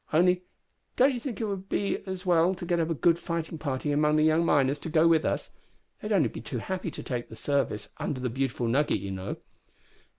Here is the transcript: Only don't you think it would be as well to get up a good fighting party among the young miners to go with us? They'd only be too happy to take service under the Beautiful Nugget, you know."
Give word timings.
Only 0.11 0.41
don't 0.95 1.13
you 1.13 1.19
think 1.19 1.39
it 1.39 1.45
would 1.45 1.69
be 1.69 2.03
as 2.07 2.25
well 2.25 2.55
to 2.55 2.65
get 2.65 2.79
up 2.79 2.89
a 2.89 2.95
good 2.95 3.19
fighting 3.19 3.59
party 3.59 3.91
among 3.91 4.15
the 4.15 4.23
young 4.23 4.43
miners 4.43 4.79
to 4.79 4.89
go 4.89 5.07
with 5.07 5.23
us? 5.23 5.51
They'd 6.01 6.11
only 6.11 6.29
be 6.29 6.41
too 6.41 6.57
happy 6.57 6.89
to 6.89 7.03
take 7.03 7.27
service 7.37 7.89
under 7.97 8.19
the 8.19 8.31
Beautiful 8.31 8.67
Nugget, 8.67 8.99
you 8.99 9.11
know." 9.11 9.35